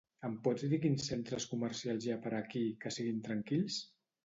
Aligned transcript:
Em 0.27 0.35
pots 0.45 0.63
dir 0.71 0.79
quins 0.85 1.05
centres 1.09 1.45
comercials 1.51 2.09
hi 2.09 2.15
ha 2.15 2.19
per 2.25 2.33
aquí 2.41 2.65
que 2.83 2.95
siguin 2.99 3.23
tranquils? 3.31 3.81